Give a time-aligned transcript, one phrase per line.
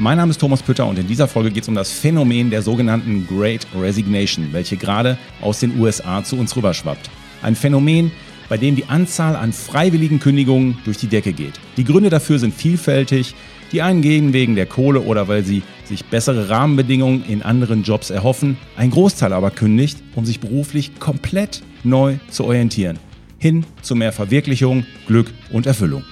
[0.00, 2.62] Mein Name ist Thomas Pütter und in dieser Folge geht es um das Phänomen der
[2.62, 7.10] sogenannten Great Resignation, welche gerade aus den USA zu uns rüberschwappt.
[7.42, 8.12] Ein Phänomen,
[8.48, 11.54] bei dem die Anzahl an freiwilligen Kündigungen durch die Decke geht.
[11.76, 13.34] Die Gründe dafür sind vielfältig.
[13.72, 18.10] Die einen gehen wegen der Kohle oder weil sie sich bessere Rahmenbedingungen in anderen Jobs
[18.10, 18.56] erhoffen.
[18.76, 23.00] Ein Großteil aber kündigt, um sich beruflich komplett neu zu orientieren.
[23.38, 26.04] Hin zu mehr Verwirklichung, Glück und Erfüllung.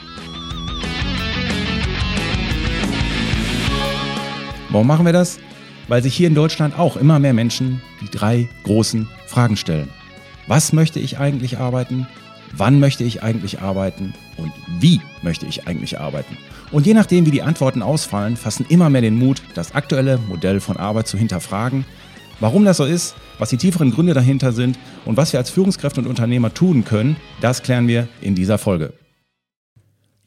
[4.77, 5.39] Warum machen wir das?
[5.89, 9.89] Weil sich hier in Deutschland auch immer mehr Menschen die drei großen Fragen stellen.
[10.49, 12.07] Was möchte ich eigentlich arbeiten?
[12.53, 14.13] Wann möchte ich eigentlich arbeiten?
[14.37, 16.37] Und wie möchte ich eigentlich arbeiten?
[16.73, 20.61] Und je nachdem, wie die Antworten ausfallen, fassen immer mehr den Mut, das aktuelle Modell
[20.61, 21.87] von Arbeit zu hinterfragen.
[22.39, 26.03] Warum das so ist, was die tieferen Gründe dahinter sind und was wir als Führungskräfte
[26.03, 28.93] und Unternehmer tun können, das klären wir in dieser Folge.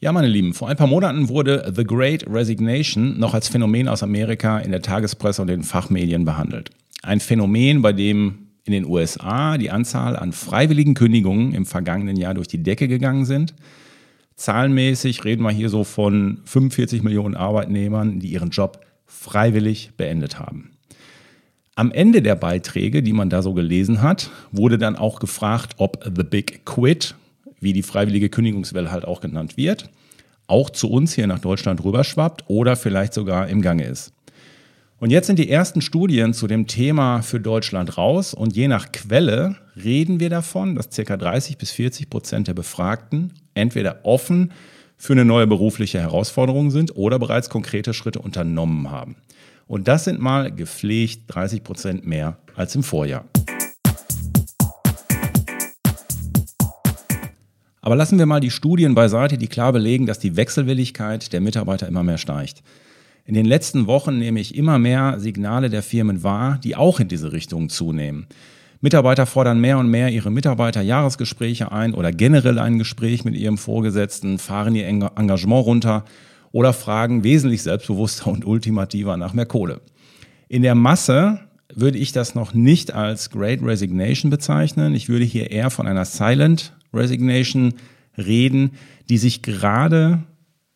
[0.02, 4.02] Ja, meine Lieben, vor ein paar Monaten wurde The Great Resignation noch als Phänomen aus
[4.02, 6.70] Amerika in der Tagespresse und den Fachmedien behandelt.
[7.02, 12.32] Ein Phänomen, bei dem in den USA die Anzahl an freiwilligen Kündigungen im vergangenen Jahr
[12.32, 13.52] durch die Decke gegangen sind.
[14.36, 20.70] Zahlenmäßig reden wir hier so von 45 Millionen Arbeitnehmern, die ihren Job freiwillig beendet haben.
[21.74, 26.02] Am Ende der Beiträge, die man da so gelesen hat, wurde dann auch gefragt, ob
[26.04, 27.16] The Big Quit,
[27.60, 29.90] wie die freiwillige Kündigungswelle halt auch genannt wird,
[30.46, 34.12] auch zu uns hier nach Deutschland rüberschwappt oder vielleicht sogar im Gange ist.
[34.98, 38.92] Und jetzt sind die ersten Studien zu dem Thema für Deutschland raus und je nach
[38.92, 41.16] Quelle reden wir davon, dass ca.
[41.16, 44.52] 30 bis 40 Prozent der Befragten entweder offen
[44.98, 49.16] für eine neue berufliche Herausforderung sind oder bereits konkrete Schritte unternommen haben.
[49.66, 53.24] Und das sind mal gepflegt 30 Prozent mehr als im Vorjahr.
[57.80, 61.88] Aber lassen wir mal die Studien beiseite, die klar belegen, dass die Wechselwilligkeit der Mitarbeiter
[61.88, 62.62] immer mehr steigt.
[63.24, 67.08] In den letzten Wochen nehme ich immer mehr Signale der Firmen wahr, die auch in
[67.08, 68.26] diese Richtung zunehmen.
[68.80, 74.38] Mitarbeiter fordern mehr und mehr ihre Mitarbeiter-Jahresgespräche ein oder generell ein Gespräch mit ihrem Vorgesetzten,
[74.38, 76.04] fahren ihr Engagement runter
[76.50, 79.80] oder fragen wesentlich selbstbewusster und ultimativer nach mehr Kohle.
[80.48, 81.40] In der Masse
[81.74, 84.94] würde ich das noch nicht als Great Resignation bezeichnen.
[84.94, 87.74] Ich würde hier eher von einer Silent Resignation
[88.16, 88.72] reden,
[89.08, 90.22] die sich gerade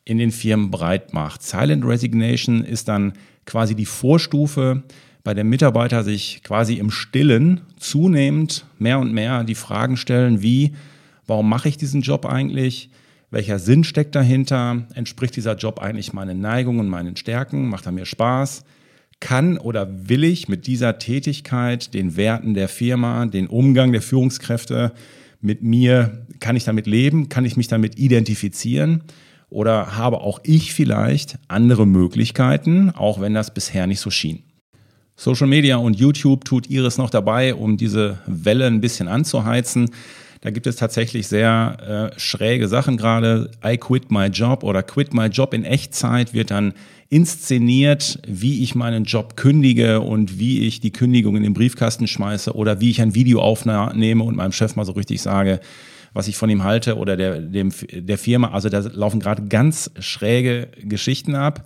[0.04, 1.42] in den Firmen breit macht.
[1.42, 3.14] Silent Resignation ist dann
[3.46, 4.82] quasi die Vorstufe,
[5.24, 10.74] bei der Mitarbeiter sich quasi im Stillen zunehmend mehr und mehr die Fragen stellen, wie,
[11.26, 12.90] warum mache ich diesen Job eigentlich?
[13.30, 14.86] Welcher Sinn steckt dahinter?
[14.94, 17.68] Entspricht dieser Job eigentlich meinen Neigungen, meinen Stärken?
[17.68, 18.64] Macht er mir Spaß?
[19.18, 24.92] Kann oder will ich mit dieser Tätigkeit den Werten der Firma, den Umgang der Führungskräfte
[25.44, 27.28] mit mir, kann ich damit leben?
[27.28, 29.04] Kann ich mich damit identifizieren?
[29.50, 34.42] Oder habe auch ich vielleicht andere Möglichkeiten, auch wenn das bisher nicht so schien?
[35.16, 39.90] Social Media und YouTube tut ihres noch dabei, um diese Welle ein bisschen anzuheizen.
[40.44, 43.50] Da gibt es tatsächlich sehr äh, schräge Sachen gerade.
[43.64, 46.74] I quit my job oder quit my job in Echtzeit wird dann
[47.08, 52.54] inszeniert, wie ich meinen Job kündige und wie ich die Kündigung in den Briefkasten schmeiße
[52.54, 55.60] oder wie ich ein Video aufnehme und meinem Chef mal so richtig sage,
[56.12, 58.50] was ich von ihm halte oder der, dem, der Firma.
[58.50, 61.64] Also da laufen gerade ganz schräge Geschichten ab.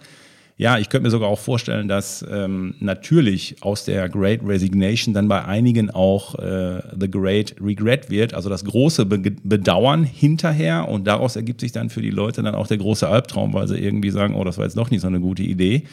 [0.61, 5.29] Ja, ich könnte mir sogar auch vorstellen, dass ähm, natürlich aus der Great Resignation dann
[5.29, 11.07] bei einigen auch äh, The Great Regret wird, also das große Be Bedauern hinterher und
[11.07, 14.11] daraus ergibt sich dann für die Leute dann auch der große Albtraum, weil sie irgendwie
[14.11, 15.85] sagen, oh, das war jetzt doch nicht so eine gute Idee.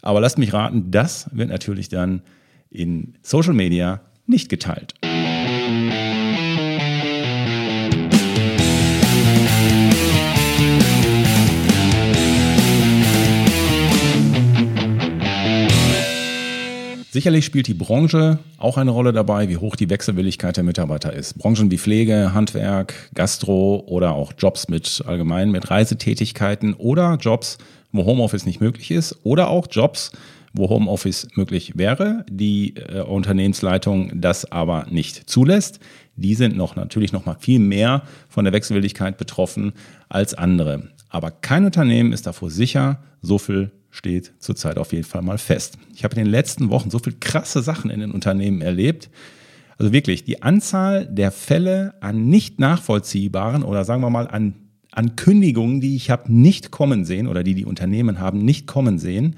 [0.00, 2.22] Aber lasst mich raten, das wird natürlich dann
[2.70, 4.94] in Social Media nicht geteilt.
[17.12, 21.36] Sicherlich spielt die Branche auch eine Rolle dabei, wie hoch die Wechselwilligkeit der Mitarbeiter ist.
[21.36, 27.58] Branchen wie Pflege, Handwerk, Gastro oder auch Jobs mit allgemein mit Reisetätigkeiten oder Jobs,
[27.92, 30.12] wo Homeoffice nicht möglich ist oder auch Jobs,
[30.54, 35.80] wo Homeoffice möglich wäre, die äh, Unternehmensleitung das aber nicht zulässt.
[36.16, 39.74] Die sind noch natürlich noch mal viel mehr von der Wechselwilligkeit betroffen
[40.08, 40.88] als andere.
[41.10, 45.78] Aber kein Unternehmen ist davor sicher, so viel steht zurzeit auf jeden Fall mal fest.
[45.94, 49.10] Ich habe in den letzten Wochen so viel krasse Sachen in den Unternehmen erlebt.
[49.78, 54.54] Also wirklich, die Anzahl der Fälle an nicht nachvollziehbaren oder sagen wir mal an,
[54.92, 58.98] an Kündigungen, die ich habe nicht kommen sehen oder die die Unternehmen haben nicht kommen
[58.98, 59.36] sehen,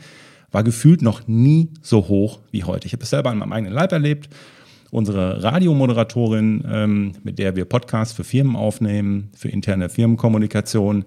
[0.52, 2.86] war gefühlt noch nie so hoch wie heute.
[2.86, 4.28] Ich habe es selber an meinem eigenen Leib erlebt.
[4.92, 11.04] Unsere Radiomoderatorin, ähm, mit der wir Podcasts für Firmen aufnehmen, für interne Firmenkommunikation,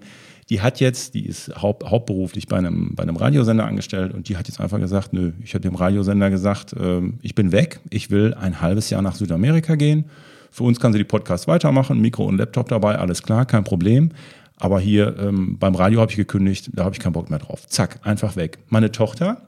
[0.50, 4.36] die hat jetzt, die ist haupt, hauptberuflich bei einem, bei einem Radiosender angestellt und die
[4.36, 8.10] hat jetzt einfach gesagt, nö, ich habe dem Radiosender gesagt, äh, ich bin weg, ich
[8.10, 10.06] will ein halbes Jahr nach Südamerika gehen.
[10.50, 14.10] Für uns kann sie die Podcasts weitermachen, Mikro und Laptop dabei, alles klar, kein Problem.
[14.56, 17.66] Aber hier ähm, beim Radio habe ich gekündigt, da habe ich keinen Bock mehr drauf.
[17.68, 18.58] Zack, einfach weg.
[18.68, 19.42] Meine Tochter,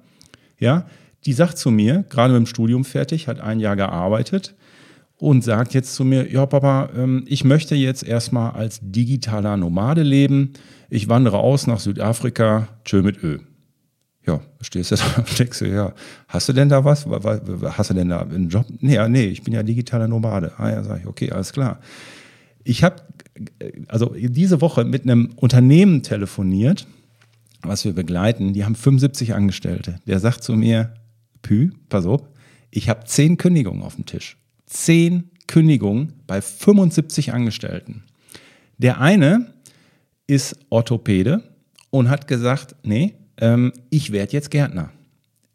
[0.59, 0.87] ja,
[1.25, 4.55] die sagt zu mir, gerade mit dem Studium fertig, hat ein Jahr gearbeitet
[5.21, 10.03] und sagt jetzt zu mir, ja Papa, ähm, ich möchte jetzt erstmal als digitaler Nomade
[10.03, 10.55] leben.
[10.89, 13.39] Ich wandere aus nach Südafrika, tschö mit Ö.
[14.27, 15.93] Ja, stehst du da und denkst ja,
[16.29, 17.07] hast du denn da was?
[17.07, 18.67] Hast du denn da einen Job?
[18.81, 20.53] Nee, nee, ich bin ja digitaler Nomade.
[20.57, 21.81] Ah ja, sag ich, okay, alles klar.
[22.65, 22.97] Ich habe
[23.89, 26.87] also diese Woche mit einem Unternehmen telefoniert,
[27.63, 30.01] was wir begleiten, die haben 75 Angestellte.
[30.07, 30.95] Der sagt zu mir,
[31.43, 32.23] Pü, pass auf,
[32.71, 34.40] ich habe zehn Kündigungen auf dem Tisch.
[34.71, 38.05] Zehn Kündigungen bei 75 Angestellten.
[38.79, 39.53] Der eine
[40.29, 41.43] ist Orthopäde
[41.91, 44.91] und hat gesagt, nee, ähm, ich werde jetzt Gärtner.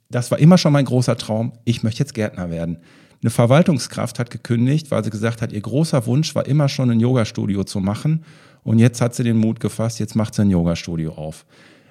[0.09, 2.79] Das war immer schon mein großer Traum, ich möchte jetzt Gärtner werden.
[3.21, 7.00] Eine Verwaltungskraft hat gekündigt, weil sie gesagt hat, ihr großer Wunsch war immer schon ein
[7.00, 8.25] Yogastudio zu machen.
[8.63, 11.45] Und jetzt hat sie den Mut gefasst, jetzt macht sie ein Yogastudio auf.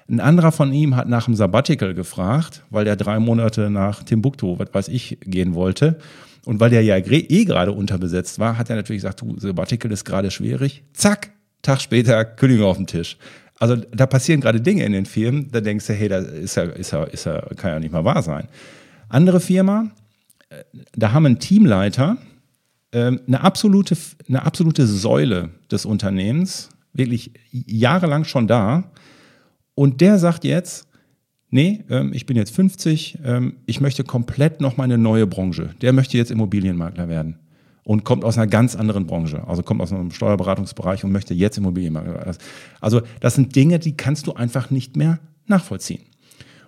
[0.07, 4.59] Ein anderer von ihm hat nach dem Sabbatical gefragt, weil der drei Monate nach Timbuktu,
[4.59, 5.97] was weiß ich, gehen wollte.
[6.45, 10.05] Und weil der ja eh gerade unterbesetzt war, hat er natürlich gesagt, du, Sabbatical ist
[10.05, 10.83] gerade schwierig.
[10.93, 11.31] Zack,
[11.61, 13.17] Tag später, Kündigung auf dem Tisch.
[13.57, 16.63] Also da passieren gerade Dinge in den Firmen, da denkst du, hey, das ist ja,
[16.63, 18.47] ist ja, ist ja, kann ja nicht mal wahr sein.
[19.09, 19.91] Andere Firma,
[20.95, 22.17] da haben ein Teamleiter
[22.91, 23.97] ähm, eine, absolute,
[24.27, 28.91] eine absolute Säule des Unternehmens, wirklich jahrelang schon da.
[29.73, 30.87] Und der sagt jetzt,
[31.49, 35.71] nee, ähm, ich bin jetzt 50, ähm, ich möchte komplett noch meine neue Branche.
[35.81, 37.39] Der möchte jetzt Immobilienmakler werden
[37.83, 41.57] und kommt aus einer ganz anderen Branche, also kommt aus einem Steuerberatungsbereich und möchte jetzt
[41.57, 42.37] Immobilienmakler werden.
[42.81, 46.01] Also das sind Dinge, die kannst du einfach nicht mehr nachvollziehen.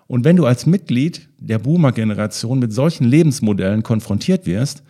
[0.05, 4.83] Und wenn du als Mitglied der Boomer-Generation mit solchen Lebensmodellen konfrontiert wirst,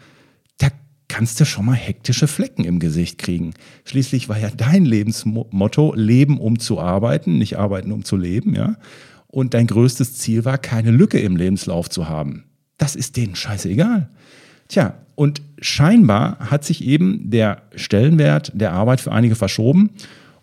[0.59, 0.67] da
[1.07, 3.53] kannst du schon mal hektische Flecken im Gesicht kriegen.
[3.85, 8.75] Schließlich war ja dein Lebensmotto Leben um zu arbeiten, nicht arbeiten um zu leben, ja.
[9.37, 12.45] Und dein größtes Ziel war, keine Lücke im Lebenslauf zu haben.
[12.79, 14.09] Das ist denen scheißegal.
[14.67, 19.91] Tja, und scheinbar hat sich eben der Stellenwert der Arbeit für einige verschoben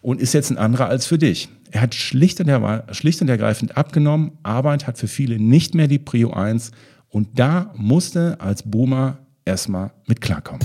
[0.00, 1.49] und ist jetzt ein anderer als für dich.
[1.73, 2.49] Er hat schlicht und,
[2.93, 4.38] schlicht und ergreifend abgenommen.
[4.44, 6.70] Arbeit hat für viele nicht mehr die Prio 1.
[7.08, 10.64] Und da musste als Boomer erstmal mit klarkommen.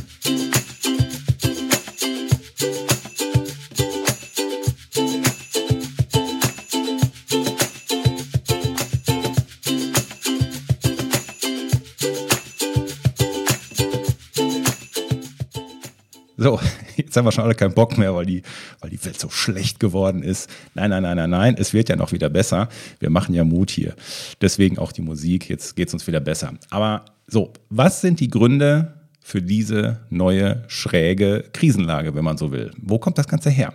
[16.39, 16.57] So,
[16.95, 18.43] jetzt haben wir schon alle keinen Bock mehr, weil die,
[18.79, 20.49] weil die Welt so schlecht geworden ist.
[20.73, 22.69] Nein, nein, nein, nein, nein, es wird ja noch wieder besser.
[22.99, 23.93] Wir machen ja Mut hier.
[24.41, 26.53] Deswegen auch die Musik, jetzt geht es uns wieder besser.
[26.69, 32.71] Aber so, was sind die Gründe für diese neue schräge Krisenlage, wenn man so will?
[32.81, 33.73] Wo kommt das Ganze her?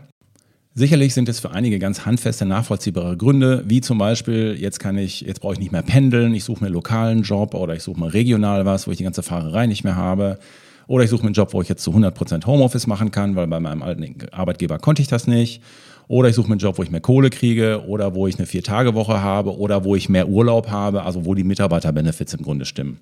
[0.75, 5.21] Sicherlich sind es für einige ganz handfeste, nachvollziehbare Gründe, wie zum Beispiel, jetzt kann ich,
[5.21, 8.01] jetzt brauche ich nicht mehr pendeln, ich suche mir einen lokalen Job oder ich suche
[8.01, 10.39] mal regional was, wo ich die ganze Fahrerei nicht mehr habe.
[10.87, 13.47] Oder ich suche mir einen Job, wo ich jetzt zu 100% Homeoffice machen kann, weil
[13.47, 15.63] bei meinem alten Arbeitgeber konnte ich das nicht.
[16.09, 18.47] Oder ich suche mir einen Job, wo ich mehr Kohle kriege oder wo ich eine
[18.47, 22.99] Vier-Tage-Woche habe oder wo ich mehr Urlaub habe, also wo die Mitarbeiterbenefits im Grunde stimmen.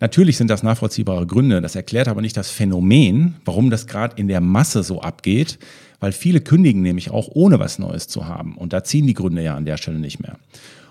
[0.00, 4.28] Natürlich sind das nachvollziehbare Gründe, das erklärt aber nicht das Phänomen, warum das gerade in
[4.28, 5.58] der Masse so abgeht,
[5.98, 8.56] weil viele kündigen nämlich auch ohne was Neues zu haben.
[8.56, 10.38] Und da ziehen die Gründe ja an der Stelle nicht mehr.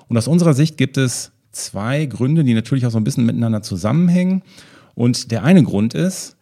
[0.09, 3.61] Und aus unserer Sicht gibt es zwei Gründe, die natürlich auch so ein bisschen miteinander
[3.61, 4.43] zusammenhängen.
[4.97, 6.37] Und der eine Grund ist,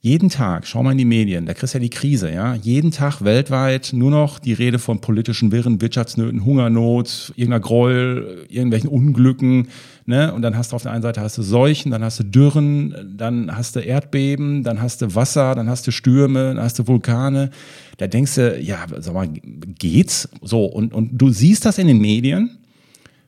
[0.00, 2.54] jeden Tag, schau mal in die Medien, da kriegst du ja die Krise, ja.
[2.54, 8.88] Jeden Tag weltweit nur noch die Rede von politischen Wirren, Wirtschaftsnöten, Hungernot, irgendeiner Gräuel, irgendwelchen
[8.90, 9.66] Unglücken,
[10.04, 10.32] ne?
[10.32, 13.16] Und dann hast du auf der einen Seite hast du Seuchen, dann hast du Dürren,
[13.16, 16.86] dann hast du Erdbeben, dann hast du Wasser, dann hast du Stürme, dann hast du
[16.86, 17.50] Vulkane.
[17.96, 20.28] Da denkst du, ja, sag mal, geht's?
[20.42, 22.58] So, und, und du siehst das in den Medien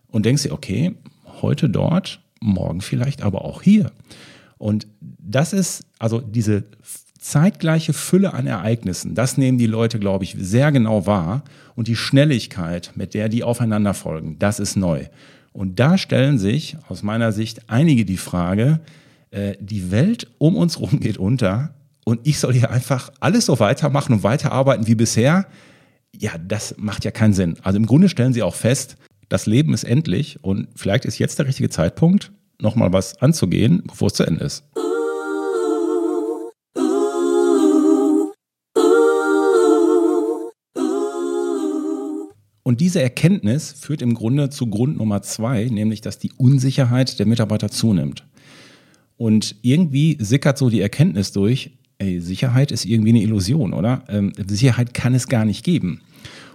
[0.07, 0.95] und denkst dir, okay,
[1.43, 3.91] heute dort, morgen vielleicht aber auch hier.
[4.59, 6.65] Und das ist, also diese
[7.19, 11.43] zeitgleiche Fülle an Ereignissen, das nehmen die Leute, glaube ich, sehr genau wahr.
[11.75, 15.07] Und die Schnelligkeit, mit der die aufeinander folgen, das ist neu.
[15.53, 18.81] Und da stellen sich aus meiner Sicht einige die Frage,
[19.31, 21.75] äh, die Welt um uns herum geht unter
[22.05, 25.47] und ich soll hier einfach alles so weitermachen und weiterarbeiten wie bisher.
[26.17, 27.57] Ja, das macht ja keinen Sinn.
[27.62, 28.97] Also im Grunde stellen sie auch fest,
[29.29, 34.09] das Leben ist endlich und vielleicht ist jetzt der richtige Zeitpunkt, nochmal was anzugehen, bevor
[34.09, 34.65] es zu Ende ist.
[42.69, 47.25] Und diese Erkenntnis führt im Grunde zu Grund Nummer zwei, nämlich dass die Unsicherheit der
[47.25, 48.27] Mitarbeiter zunimmt.
[49.17, 54.05] Und irgendwie sickert so die Erkenntnis durch, ey, Sicherheit ist irgendwie eine Illusion, oder?
[54.09, 56.03] Ähm, Sicherheit kann es gar nicht geben.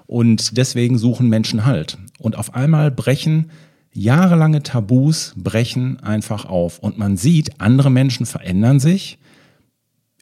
[0.05, 1.98] Und deswegen suchen Menschen Halt.
[2.19, 3.50] Und auf einmal brechen
[3.93, 6.79] jahrelange Tabus brechen einfach auf.
[6.79, 9.17] Und man sieht, andere Menschen verändern sich,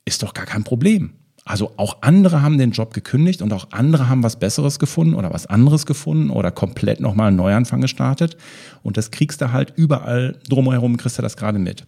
[0.06, 1.14] ist doch gar kein Problem.
[1.44, 5.34] Also auch andere haben den Job gekündigt und auch andere haben was Besseres gefunden oder
[5.34, 8.38] was anderes gefunden oder komplett nochmal einen Neuanfang gestartet.
[8.84, 11.88] Und das kriegst du halt überall drumherum, kriegst du das gerade mit.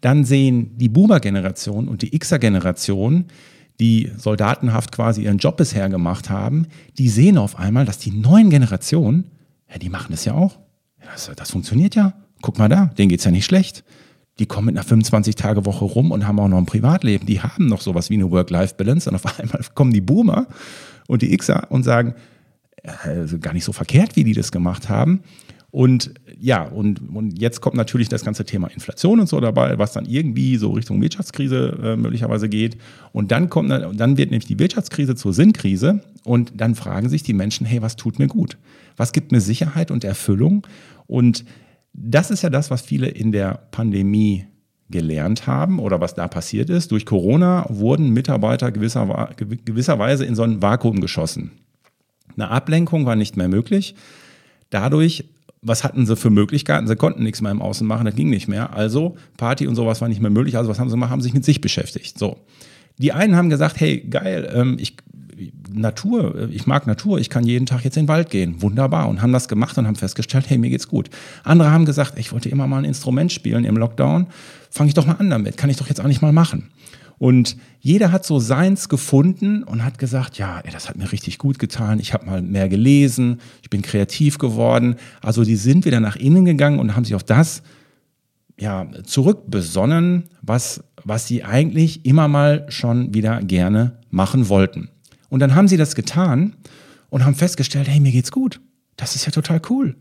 [0.00, 3.26] Dann sehen die Boomer-Generation und die Xer-Generation,
[3.78, 6.66] die soldatenhaft quasi ihren Job bisher gemacht haben,
[6.98, 9.30] die sehen auf einmal, dass die neuen Generationen,
[9.70, 10.58] ja, die machen das ja auch.
[11.12, 12.14] Das, das funktioniert ja.
[12.40, 13.84] Guck mal da, denen geht's ja nicht schlecht
[14.38, 17.26] die kommen mit einer 25-Tage-Woche rum und haben auch noch ein Privatleben.
[17.26, 20.46] Die haben noch sowas wie eine Work-Life-Balance und auf einmal kommen die Boomer
[21.06, 22.14] und die Xer und sagen,
[23.04, 25.22] also gar nicht so verkehrt, wie die das gemacht haben.
[25.72, 29.92] Und ja, und, und jetzt kommt natürlich das ganze Thema Inflation und so dabei, was
[29.92, 32.76] dann irgendwie so Richtung Wirtschaftskrise äh, möglicherweise geht.
[33.12, 37.32] Und dann kommt, dann wird nämlich die Wirtschaftskrise zur Sinnkrise und dann fragen sich die
[37.32, 38.58] Menschen, hey, was tut mir gut?
[38.98, 40.66] Was gibt mir Sicherheit und Erfüllung?
[41.06, 41.46] Und
[41.94, 44.44] das ist ja das, was viele in der Pandemie
[44.90, 46.92] gelernt haben oder was da passiert ist.
[46.92, 49.30] Durch Corona wurden Mitarbeiter gewisser,
[49.64, 51.52] gewisserweise in so ein Vakuum geschossen.
[52.34, 53.94] Eine Ablenkung war nicht mehr möglich.
[54.68, 55.24] Dadurch,
[55.62, 56.88] was hatten sie für Möglichkeiten?
[56.88, 58.74] Sie konnten nichts mehr im Außen machen, das ging nicht mehr.
[58.74, 60.56] Also Party und sowas war nicht mehr möglich.
[60.56, 61.10] Also was haben sie gemacht?
[61.10, 62.18] Haben sich mit sich beschäftigt.
[62.18, 62.38] So.
[62.98, 64.96] Die einen haben gesagt, hey, geil, ähm, ich
[65.72, 68.60] Natur, ich mag Natur, ich kann jeden Tag jetzt in den Wald gehen.
[68.60, 69.08] Wunderbar.
[69.08, 71.10] Und haben das gemacht und haben festgestellt, hey, mir geht's gut.
[71.44, 74.26] Andere haben gesagt, ich wollte immer mal ein Instrument spielen im Lockdown.
[74.70, 75.56] Fange ich doch mal an damit.
[75.56, 76.70] Kann ich doch jetzt auch nicht mal machen.
[77.22, 81.60] Und jeder hat so seins gefunden und hat gesagt, ja, das hat mir richtig gut
[81.60, 82.00] getan.
[82.00, 84.96] Ich habe mal mehr gelesen, ich bin kreativ geworden.
[85.20, 87.62] Also die sind wieder nach innen gegangen und haben sich auf das
[88.58, 94.88] ja, zurückbesonnen, was, was sie eigentlich immer mal schon wieder gerne machen wollten.
[95.28, 96.56] Und dann haben sie das getan
[97.08, 98.60] und haben festgestellt, hey, mir geht's gut.
[98.96, 99.94] Das ist ja total cool.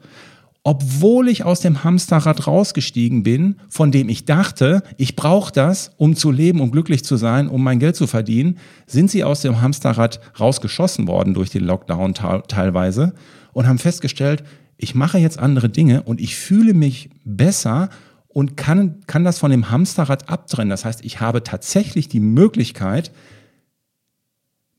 [0.63, 6.15] Obwohl ich aus dem Hamsterrad rausgestiegen bin, von dem ich dachte, ich brauche das, um
[6.15, 9.59] zu leben, um glücklich zu sein, um mein Geld zu verdienen, sind sie aus dem
[9.59, 13.13] Hamsterrad rausgeschossen worden durch den Lockdown teilweise
[13.53, 14.43] und haben festgestellt,
[14.77, 17.89] ich mache jetzt andere Dinge und ich fühle mich besser
[18.27, 20.69] und kann, kann das von dem Hamsterrad abtrennen.
[20.69, 23.11] Das heißt, ich habe tatsächlich die Möglichkeit,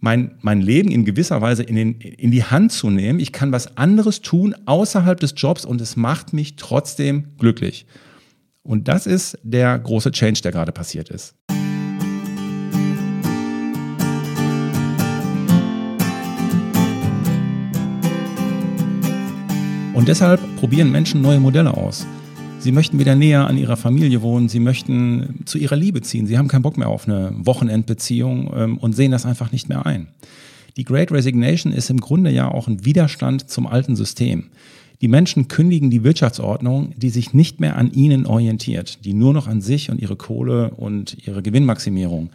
[0.03, 3.21] mein, mein Leben in gewisser Weise in, den, in die Hand zu nehmen.
[3.21, 7.87] Ich kann was anderes tun außerhalb des Jobs und es macht mich trotzdem glücklich.
[8.65, 11.37] Und das ist der große Change, der gerade passiert ist.
[19.95, 22.07] Und deshalb probieren Menschen neue Modelle aus.
[22.63, 26.39] Sie möchten wieder näher an ihrer Familie wohnen, sie möchten zu ihrer Liebe ziehen, sie
[26.39, 30.07] haben keinen Bock mehr auf eine Wochenendbeziehung ähm, und sehen das einfach nicht mehr ein.
[30.77, 34.45] Die Great Resignation ist im Grunde ja auch ein Widerstand zum alten System.
[35.01, 39.49] Die Menschen kündigen die Wirtschaftsordnung, die sich nicht mehr an ihnen orientiert, die nur noch
[39.49, 42.31] an sich und ihre Kohle und ihre Gewinnmaximierung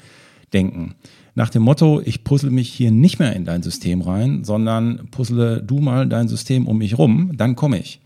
[0.51, 0.95] denken.
[1.35, 5.63] Nach dem Motto, ich puzzle mich hier nicht mehr in dein System rein, sondern puzzle
[5.65, 8.01] du mal dein System um mich rum, dann komme ich.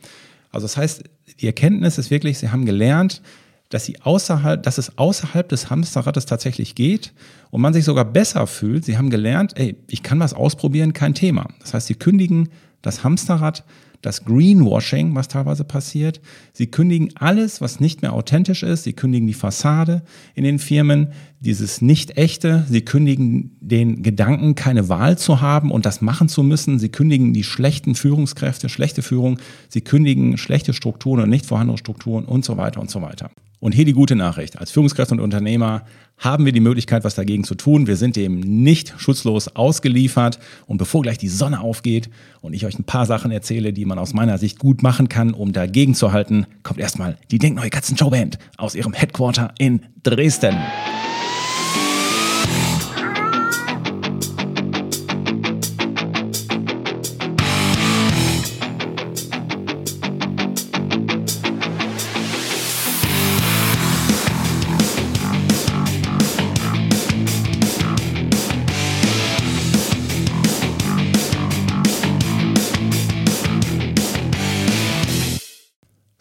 [0.51, 1.03] Also das heißt,
[1.39, 3.21] die Erkenntnis ist wirklich, sie haben gelernt,
[3.69, 7.13] dass, sie außerhalb, dass es außerhalb des Hamsterrads tatsächlich geht
[7.51, 8.85] und man sich sogar besser fühlt.
[8.85, 11.47] Sie haben gelernt, ey, ich kann was ausprobieren, kein Thema.
[11.59, 12.49] Das heißt, sie kündigen
[12.81, 13.63] das Hamsterrad,
[14.01, 16.21] das Greenwashing, was teilweise passiert.
[16.53, 18.83] Sie kündigen alles, was nicht mehr authentisch ist.
[18.83, 20.01] Sie kündigen die Fassade
[20.33, 22.65] in den Firmen, dieses Nicht-Echte.
[22.69, 26.79] Sie kündigen den Gedanken, keine Wahl zu haben und das machen zu müssen.
[26.79, 29.39] Sie kündigen die schlechten Führungskräfte, schlechte Führung.
[29.69, 33.29] Sie kündigen schlechte Strukturen und nicht vorhandene Strukturen und so weiter und so weiter.
[33.61, 34.57] Und hier die gute Nachricht.
[34.57, 35.83] Als Führungskräfte und Unternehmer
[36.17, 37.85] haben wir die Möglichkeit, was dagegen zu tun.
[37.85, 40.39] Wir sind dem nicht schutzlos ausgeliefert.
[40.65, 42.09] Und bevor gleich die Sonne aufgeht
[42.41, 45.35] und ich euch ein paar Sachen erzähle, die man aus meiner Sicht gut machen kann,
[45.35, 50.57] um dagegen zu halten, kommt erstmal die Denkneue Katzen Band aus ihrem Headquarter in Dresden.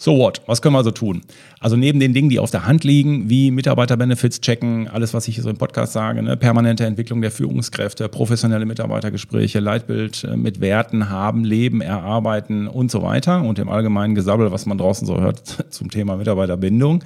[0.03, 0.41] So what?
[0.47, 1.21] Was können wir also tun?
[1.59, 5.35] Also neben den Dingen, die auf der Hand liegen, wie Mitarbeiterbenefits checken, alles, was ich
[5.35, 6.39] hier so im Podcast sage, ne?
[6.39, 13.03] permanente Entwicklung der Führungskräfte, professionelle Mitarbeitergespräche, Leitbild äh, mit Werten haben, leben, erarbeiten und so
[13.03, 17.05] weiter und im allgemeinen Gesabbel, was man draußen so hört zum Thema Mitarbeiterbindung.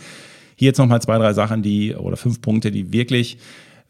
[0.54, 3.38] Hier jetzt nochmal zwei, drei Sachen, die oder fünf Punkte, die wirklich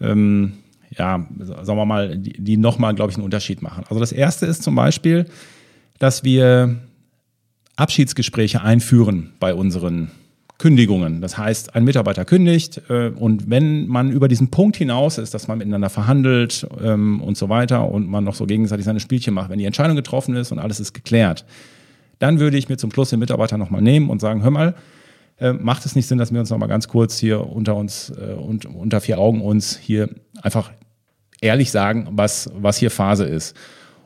[0.01, 0.55] ähm,
[0.97, 3.85] ja, sagen wir mal, die, die nochmal, glaube ich, einen Unterschied machen.
[3.91, 5.27] Also das erste ist zum Beispiel,
[5.99, 6.79] dass wir
[7.77, 10.11] Abschiedsgespräche einführen bei unseren
[10.59, 11.21] Kündigungen.
[11.21, 15.49] Das heißt, ein Mitarbeiter kündigt äh, und wenn man über diesen Punkt hinaus ist, dass
[15.49, 19.51] man miteinander verhandelt ähm, und so weiter und man noch so gegenseitig seine Spielchen macht,
[19.51, 21.45] wenn die Entscheidung getroffen ist und alles ist geklärt,
[22.21, 24.75] dann würde ich mir zum Schluss den Mitarbeiter nochmal nehmen und sagen, hör mal,
[25.41, 28.35] äh, macht es nicht Sinn, dass wir uns nochmal ganz kurz hier unter uns äh,
[28.35, 30.09] und unter vier Augen uns hier
[30.41, 30.71] einfach
[31.41, 33.57] ehrlich sagen, was, was hier Phase ist.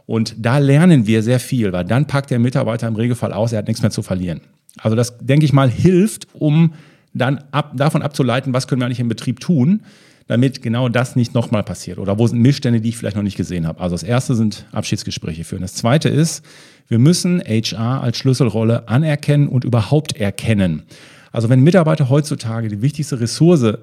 [0.09, 3.59] Und da lernen wir sehr viel, weil dann packt der Mitarbeiter im Regelfall aus, er
[3.59, 4.41] hat nichts mehr zu verlieren.
[4.79, 6.73] Also das, denke ich mal, hilft, um
[7.13, 9.83] dann ab, davon abzuleiten, was können wir eigentlich im Betrieb tun,
[10.27, 11.99] damit genau das nicht nochmal passiert.
[11.99, 13.83] Oder wo sind Missstände, die ich vielleicht noch nicht gesehen habe.
[13.83, 15.61] Also das erste sind Abschiedsgespräche führen.
[15.61, 16.43] Das zweite ist,
[16.89, 20.85] wir müssen HR als Schlüsselrolle anerkennen und überhaupt erkennen.
[21.33, 23.75] Also wenn Mitarbeiter heutzutage die wichtigste Ressource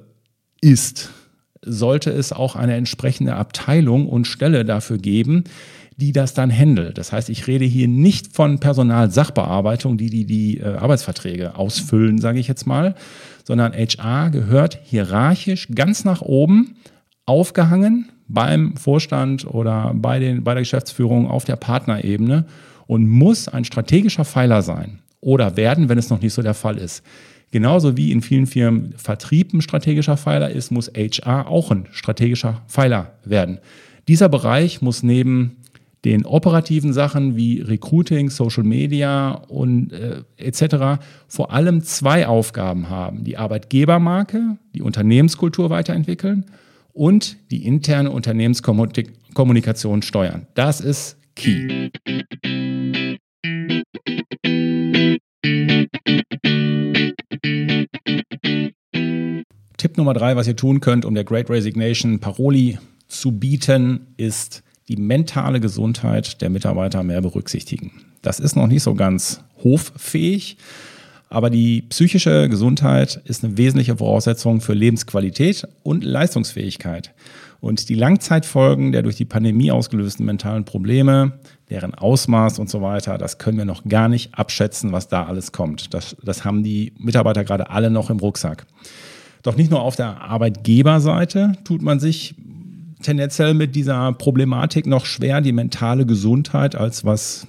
[0.60, 1.12] ist,
[1.62, 5.44] sollte es auch eine entsprechende Abteilung und Stelle dafür geben,
[5.98, 6.98] die das dann handelt.
[6.98, 12.40] Das heißt, ich rede hier nicht von Personalsachbearbeitung, die die, die äh, Arbeitsverträge ausfüllen, sage
[12.40, 12.96] ich jetzt mal,
[13.44, 16.75] sondern HR gehört hierarchisch ganz nach oben
[17.25, 22.46] aufgehangen beim Vorstand oder bei, den, bei der Geschäftsführung auf der Partnerebene
[22.88, 26.77] und muss ein strategischer Pfeiler sein oder werden, wenn es noch nicht so der Fall
[26.77, 27.03] ist.
[27.51, 32.62] Genauso wie in vielen Firmen Vertrieb ein strategischer Pfeiler ist, muss HR auch ein strategischer
[32.68, 33.60] Pfeiler werden.
[34.08, 35.58] Dieser Bereich muss neben
[36.05, 41.01] den operativen Sachen wie Recruiting, Social Media und äh, etc.
[41.27, 43.24] vor allem zwei Aufgaben haben.
[43.24, 46.46] Die Arbeitgebermarke, die Unternehmenskultur weiterentwickeln
[46.94, 50.46] und die interne Unternehmenskommunikation steuern.
[50.53, 51.89] Das ist key.
[59.77, 64.63] Tipp Nummer drei, was ihr tun könnt, um der Great Resignation Paroli zu bieten, ist
[64.88, 67.92] die mentale Gesundheit der Mitarbeiter mehr berücksichtigen.
[68.22, 70.58] Das ist noch nicht so ganz hoffähig,
[71.30, 77.14] aber die psychische Gesundheit ist eine wesentliche Voraussetzung für Lebensqualität und Leistungsfähigkeit.
[77.60, 83.18] Und die Langzeitfolgen der durch die Pandemie ausgelösten mentalen Probleme, deren Ausmaß und so weiter,
[83.18, 85.94] das können wir noch gar nicht abschätzen, was da alles kommt.
[85.96, 88.68] Das, das haben die Mitarbeiter gerade alle noch im Rucksack.
[89.42, 92.36] Doch nicht nur auf der Arbeitgeberseite tut man sich
[93.01, 97.48] tendenziell mit dieser Problematik noch schwer, die mentale Gesundheit als was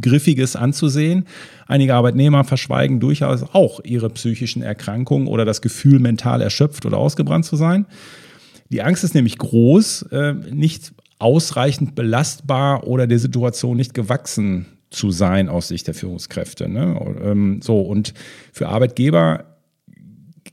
[0.00, 1.26] Griffiges anzusehen.
[1.66, 7.44] Einige Arbeitnehmer verschweigen durchaus auch ihre psychischen Erkrankungen oder das Gefühl, mental erschöpft oder ausgebrannt
[7.44, 7.86] zu sein.
[8.70, 15.10] Die Angst ist nämlich groß, äh, nicht ausreichend belastbar oder der Situation nicht gewachsen zu
[15.10, 16.68] sein aus Sicht der Führungskräfte.
[16.68, 17.16] Ne?
[17.22, 18.14] Ähm, so, und
[18.52, 19.53] für Arbeitgeber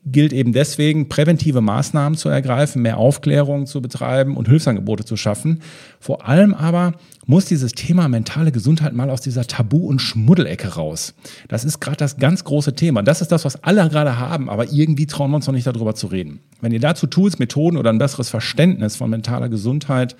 [0.05, 5.61] gilt eben deswegen, präventive Maßnahmen zu ergreifen, mehr Aufklärung zu betreiben und Hilfsangebote zu schaffen.
[5.99, 6.93] Vor allem aber
[7.27, 11.13] muss dieses Thema mentale Gesundheit mal aus dieser Tabu- und Schmuddelecke raus.
[11.49, 13.03] Das ist gerade das ganz große Thema.
[13.03, 15.93] Das ist das, was alle gerade haben, aber irgendwie trauen wir uns noch nicht darüber
[15.93, 16.39] zu reden.
[16.61, 20.15] Wenn ihr dazu Tools, Methoden oder ein besseres Verständnis von mentaler Gesundheit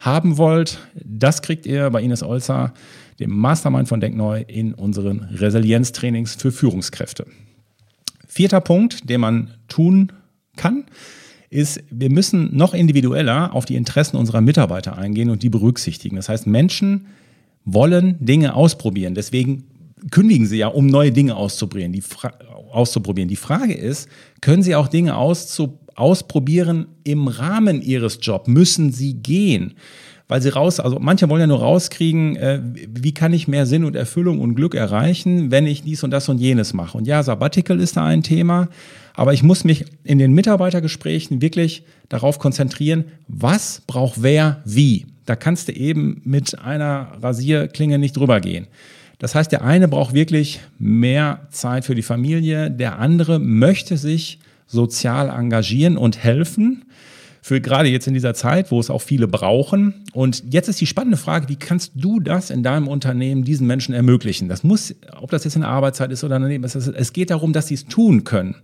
[0.00, 2.74] haben wollt, das kriegt ihr bei Ines Olzer,
[3.20, 7.26] dem Mastermind von Denkneu, in unseren Resilienztrainings für Führungskräfte.
[8.34, 10.10] Vierter Punkt, den man tun
[10.56, 10.86] kann,
[11.50, 16.16] ist, wir müssen noch individueller auf die Interessen unserer Mitarbeiter eingehen und die berücksichtigen.
[16.16, 17.06] Das heißt, Menschen
[17.64, 19.14] wollen Dinge ausprobieren.
[19.14, 19.68] Deswegen
[20.10, 21.92] kündigen sie ja, um neue Dinge auszuprobieren.
[21.92, 22.32] Die, Fra
[22.72, 23.28] auszuprobieren.
[23.28, 24.08] die Frage ist,
[24.40, 28.48] können sie auch Dinge ausprobieren im Rahmen ihres Jobs?
[28.48, 29.74] Müssen sie gehen?
[30.28, 33.84] Weil sie raus, also manche wollen ja nur rauskriegen, äh, wie kann ich mehr Sinn
[33.84, 36.96] und Erfüllung und Glück erreichen, wenn ich dies und das und jenes mache.
[36.96, 38.68] Und ja, Sabbatical ist da ein Thema,
[39.14, 45.06] aber ich muss mich in den Mitarbeitergesprächen wirklich darauf konzentrieren, was braucht wer wie.
[45.26, 48.66] Da kannst du eben mit einer Rasierklinge nicht drüber gehen.
[49.18, 54.38] Das heißt, der eine braucht wirklich mehr Zeit für die Familie, der andere möchte sich
[54.66, 56.84] sozial engagieren und helfen
[57.44, 60.06] für gerade jetzt in dieser Zeit, wo es auch viele brauchen.
[60.14, 63.94] Und jetzt ist die spannende Frage, wie kannst du das in deinem Unternehmen diesen Menschen
[63.94, 64.48] ermöglichen?
[64.48, 67.52] Das muss, ob das jetzt in der Arbeitszeit ist oder daneben, es, es geht darum,
[67.52, 68.54] dass sie es tun können.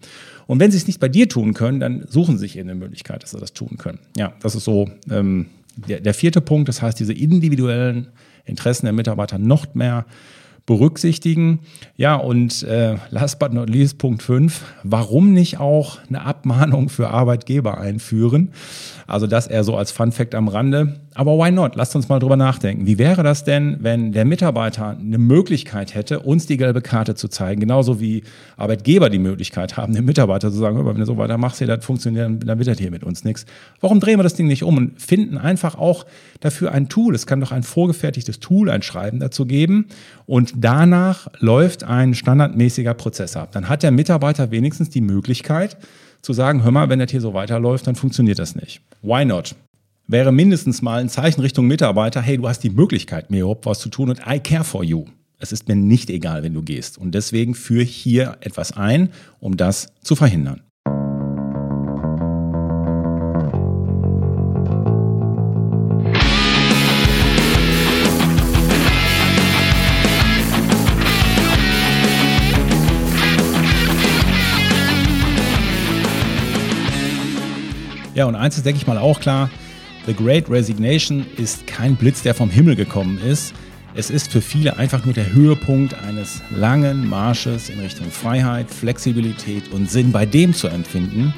[0.47, 3.23] Und wenn sie es nicht bei dir tun können, dann suchen sie sich eine Möglichkeit,
[3.23, 3.99] dass sie das tun können.
[4.17, 6.67] Ja, das ist so ähm, der, der vierte Punkt.
[6.71, 8.07] Das heißt, diese individuellen
[8.47, 10.07] Interessen der Mitarbeiter noch mehr
[10.71, 11.59] berücksichtigen.
[11.97, 17.09] Ja, und äh, last but not least, Punkt 5, warum nicht auch eine Abmahnung für
[17.09, 18.53] Arbeitgeber einführen?
[19.09, 21.01] Also das eher so als Fun Fact am Rande.
[21.15, 21.75] Aber why not?
[21.75, 22.87] Lasst uns mal drüber nachdenken.
[22.87, 27.27] Wie wäre das denn, wenn der Mitarbeiter eine Möglichkeit hätte, uns die gelbe Karte zu
[27.27, 27.61] zeigen?
[27.61, 28.23] Genauso wie
[28.57, 31.85] Arbeitgeber die Möglichkeit haben, dem Mitarbeiter zu sagen, wenn du so weiter machst, hier, das
[31.85, 33.45] funktioniert, dann wird das hier mit uns nichts.
[33.81, 36.07] Warum drehen wir das Ding nicht um und finden einfach auch
[36.39, 37.17] dafür ein Tool?
[37.17, 39.87] Es kann doch ein vorgefertigtes Tool, ein Schreiben dazu geben
[40.27, 43.51] und danach läuft ein standardmäßiger Prozess ab.
[43.51, 45.77] Dann hat der Mitarbeiter wenigstens die Möglichkeit,
[46.23, 48.81] zu sagen, hör mal, wenn das hier so weiterläuft, dann funktioniert das nicht.
[49.03, 49.57] Why not?
[50.13, 53.79] Wäre mindestens mal ein Zeichen Richtung Mitarbeiter, hey, du hast die Möglichkeit, mir überhaupt was
[53.79, 55.05] zu tun und I care for you.
[55.39, 56.99] Es ist mir nicht egal, wenn du gehst.
[56.99, 60.63] Und deswegen führe ich hier etwas ein, um das zu verhindern.
[78.17, 79.51] Ja, und eins ist, denke ich mal, auch klar,
[80.11, 83.55] The Great Resignation ist kein Blitz, der vom Himmel gekommen ist.
[83.95, 89.73] Es ist für viele einfach nur der Höhepunkt eines langen Marsches in Richtung Freiheit, Flexibilität
[89.73, 91.33] und Sinn bei dem zu empfinden,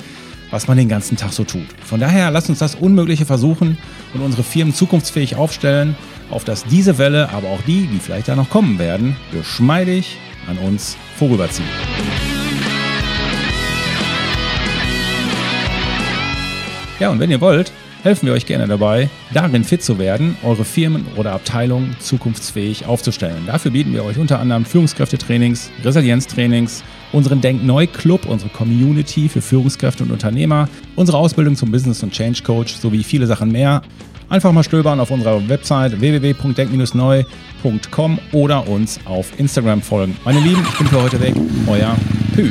[0.51, 1.67] was man den ganzen Tag so tut.
[1.85, 3.77] Von daher lasst uns das Unmögliche versuchen
[4.15, 5.95] und unsere Firmen zukunftsfähig aufstellen,
[6.31, 10.17] auf dass diese Welle, aber auch die, die vielleicht da noch kommen werden, geschmeidig
[10.49, 11.69] an uns vorüberziehen.
[16.99, 17.71] Ja, und wenn ihr wollt,
[18.03, 23.45] helfen wir euch gerne dabei, darin fit zu werden, eure Firmen oder Abteilungen zukunftsfähig aufzustellen.
[23.47, 29.41] Dafür bieten wir euch unter anderem Führungskräftetrainings, Resilienztrainings, unseren Denk Neu Club, unsere Community für
[29.41, 33.83] Führungskräfte und Unternehmer, unsere Ausbildung zum Business und Change Coach sowie viele Sachen mehr.
[34.29, 40.17] Einfach mal stöbern auf unserer Website www.denk-neu.com oder uns auf Instagram folgen.
[40.25, 41.35] Meine Lieben, ich bin für heute weg.
[41.67, 41.95] Euer
[42.35, 42.51] Pü.